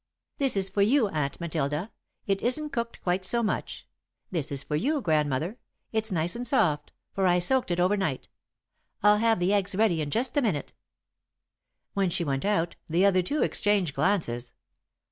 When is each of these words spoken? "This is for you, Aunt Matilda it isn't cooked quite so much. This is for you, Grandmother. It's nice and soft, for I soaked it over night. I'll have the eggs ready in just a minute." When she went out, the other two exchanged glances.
"This 0.39 0.57
is 0.57 0.67
for 0.67 0.81
you, 0.81 1.09
Aunt 1.09 1.39
Matilda 1.39 1.91
it 2.25 2.41
isn't 2.41 2.71
cooked 2.71 2.99
quite 3.03 3.23
so 3.23 3.43
much. 3.43 3.87
This 4.31 4.51
is 4.51 4.63
for 4.63 4.75
you, 4.75 4.99
Grandmother. 4.99 5.59
It's 5.91 6.11
nice 6.11 6.35
and 6.35 6.47
soft, 6.47 6.91
for 7.13 7.27
I 7.27 7.37
soaked 7.37 7.69
it 7.69 7.79
over 7.79 7.95
night. 7.95 8.27
I'll 9.03 9.19
have 9.19 9.37
the 9.39 9.53
eggs 9.53 9.75
ready 9.75 10.01
in 10.01 10.09
just 10.09 10.35
a 10.37 10.41
minute." 10.41 10.73
When 11.93 12.09
she 12.09 12.23
went 12.23 12.45
out, 12.45 12.77
the 12.87 13.05
other 13.05 13.21
two 13.21 13.43
exchanged 13.43 13.93
glances. 13.93 14.53